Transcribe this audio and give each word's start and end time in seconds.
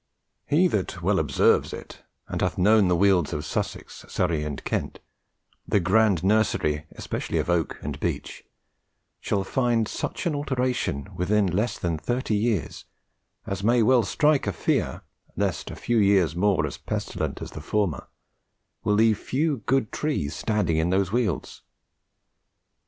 "He 0.47 0.67
that 0.69 1.03
well 1.03 1.19
observes 1.19 1.73
it, 1.73 2.01
and 2.27 2.41
hath 2.41 2.57
known 2.57 2.87
the 2.87 2.95
welds 2.95 3.33
of 3.33 3.45
Sussex, 3.45 4.03
Surry, 4.09 4.43
and 4.43 4.63
Kent', 4.63 4.99
the 5.67 5.79
grand 5.79 6.23
nursery 6.23 6.87
especially 6.93 7.37
of 7.37 7.51
oake 7.51 7.75
and 7.83 7.99
beech, 7.99 8.43
shal 9.19 9.43
find 9.43 9.87
such 9.87 10.25
an 10.25 10.33
alteration, 10.33 11.09
within 11.15 11.45
lesse 11.45 11.77
than 11.77 11.99
30 11.99 12.33
yeeres, 12.35 12.85
as 13.45 13.63
may 13.63 13.83
well 13.83 14.01
strike 14.01 14.47
a 14.47 14.53
feare, 14.53 15.03
lest 15.35 15.69
few 15.69 15.97
yeeres 15.97 16.35
more, 16.35 16.65
as 16.65 16.79
pestilent 16.79 17.39
as 17.39 17.51
the 17.51 17.61
former, 17.61 18.07
will 18.83 18.95
leave 18.95 19.19
fewe 19.19 19.57
good 19.67 19.91
trees 19.91 20.35
standing 20.35 20.77
in 20.77 20.89
those 20.89 21.11
welds. 21.11 21.61